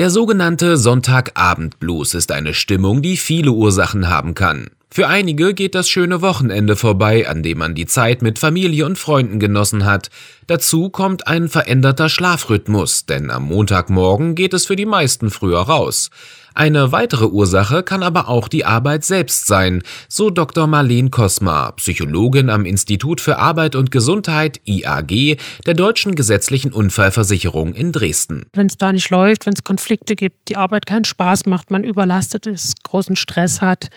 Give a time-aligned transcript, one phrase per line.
[0.00, 4.70] Der sogenannte Sonntagabend-Blues ist eine Stimmung, die viele Ursachen haben kann.
[4.92, 8.98] Für einige geht das schöne Wochenende vorbei, an dem man die Zeit mit Familie und
[8.98, 10.10] Freunden genossen hat.
[10.48, 16.10] Dazu kommt ein veränderter Schlafrhythmus, denn am Montagmorgen geht es für die meisten früher raus.
[16.54, 20.66] Eine weitere Ursache kann aber auch die Arbeit selbst sein, so Dr.
[20.66, 27.92] Marleen Kosmar, Psychologin am Institut für Arbeit und Gesundheit IAG der Deutschen Gesetzlichen Unfallversicherung in
[27.92, 28.46] Dresden.
[28.52, 31.84] Wenn es da nicht läuft, wenn es Konflikte gibt, die Arbeit keinen Spaß macht, man
[31.84, 33.88] überlastet ist, großen Stress hat,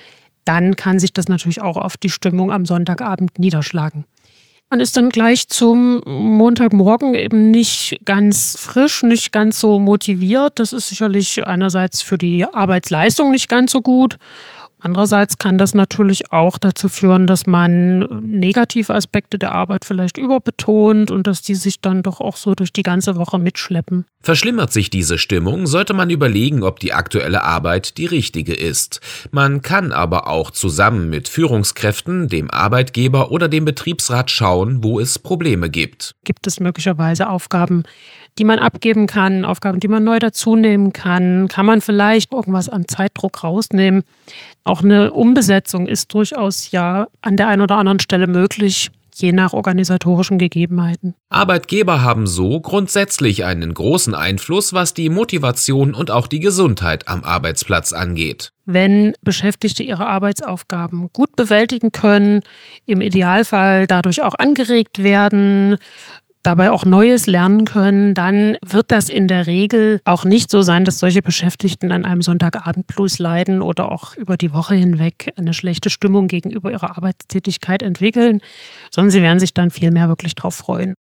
[0.46, 4.06] dann kann sich das natürlich auch auf die Stimmung am Sonntagabend niederschlagen.
[4.70, 10.60] Man ist dann gleich zum Montagmorgen eben nicht ganz frisch, nicht ganz so motiviert.
[10.60, 14.18] Das ist sicherlich einerseits für die Arbeitsleistung nicht ganz so gut
[14.86, 21.09] Andererseits kann das natürlich auch dazu führen, dass man negative Aspekte der Arbeit vielleicht überbetont
[21.09, 24.04] und dass die sich dann doch auch so durch die ganze Woche mitschleppen.
[24.22, 29.00] Verschlimmert sich diese Stimmung, sollte man überlegen, ob die aktuelle Arbeit die richtige ist.
[29.32, 35.17] Man kann aber auch zusammen mit Führungskräften, dem Arbeitgeber oder dem Betriebsrat schauen, wo es
[35.17, 36.16] Probleme gibt.
[36.26, 37.84] Gibt es möglicherweise Aufgaben,
[38.38, 41.48] die man abgeben kann, Aufgaben, die man neu dazunehmen kann?
[41.48, 44.04] Kann man vielleicht irgendwas an Zeitdruck rausnehmen?
[44.64, 49.54] Auch eine Umbesetzung ist durchaus ja an der einen oder anderen Stelle möglich je nach
[49.54, 51.16] organisatorischen Gegebenheiten.
[51.30, 57.24] Arbeitgeber haben so grundsätzlich einen großen Einfluss, was die Motivation und auch die Gesundheit am
[57.24, 58.52] Arbeitsplatz angeht.
[58.66, 62.42] Wenn Beschäftigte ihre Arbeitsaufgaben gut bewältigen können,
[62.86, 65.78] im Idealfall dadurch auch angeregt werden,
[66.44, 70.86] dabei auch Neues lernen können, dann wird das in der Regel auch nicht so sein,
[70.86, 75.89] dass solche Beschäftigten an einem Sonntagabendblues leiden oder auch über die Woche hinweg eine schlechte
[75.89, 78.41] Stimmung gegenüber ihrer Arbeitstätigkeit entwickeln,
[78.91, 80.94] sondern sie werden sich dann vielmehr wirklich darauf freuen.